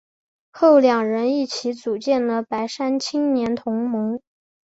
[0.49, 4.19] 后两人一起组建了白山青年同盟。